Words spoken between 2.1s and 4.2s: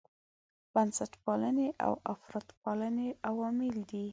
افراطپالنې عوامل دي.